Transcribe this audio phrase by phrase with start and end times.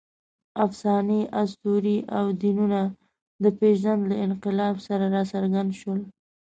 [0.65, 2.81] افسانې، اسطورې او دینونه
[3.43, 6.01] د پېژند له انقلاب سره راڅرګند شول.